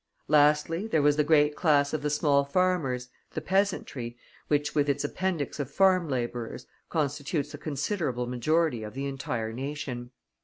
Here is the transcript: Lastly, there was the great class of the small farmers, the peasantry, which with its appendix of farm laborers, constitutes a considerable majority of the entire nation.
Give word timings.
Lastly, 0.27 0.87
there 0.87 1.03
was 1.03 1.15
the 1.15 1.23
great 1.23 1.55
class 1.55 1.93
of 1.93 2.01
the 2.01 2.09
small 2.09 2.43
farmers, 2.43 3.09
the 3.35 3.39
peasantry, 3.39 4.17
which 4.47 4.73
with 4.73 4.89
its 4.89 5.03
appendix 5.03 5.59
of 5.59 5.69
farm 5.69 6.09
laborers, 6.09 6.65
constitutes 6.89 7.53
a 7.53 7.59
considerable 7.59 8.25
majority 8.25 8.81
of 8.81 8.95
the 8.95 9.05
entire 9.05 9.53
nation. 9.53 10.09